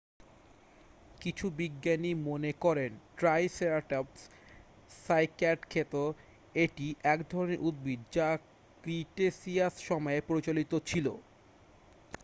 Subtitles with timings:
[1.21, 4.19] কিছু বিজ্ঞানী মনে করেন ট্রাইসেরাটপস
[5.05, 5.93] সাইক্যাড খেত
[6.55, 8.29] এটি এক ধরণের উদ্ভিদ যা
[8.83, 11.07] ক্রিটেসিয়াস সময়ে প্রচলিত ছিল